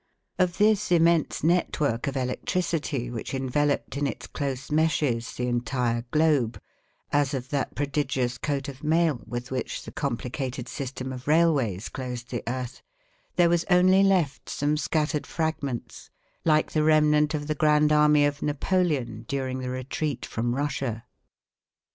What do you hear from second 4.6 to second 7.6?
meshes the entire globe, as of